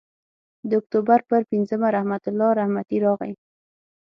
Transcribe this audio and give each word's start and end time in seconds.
د 0.67 0.69
اکتوبر 0.79 1.19
پر 1.29 1.41
پینځمه 1.51 1.87
رحمت 1.97 2.23
الله 2.29 2.49
رحمتي 2.59 2.97
راغی. 3.05 3.33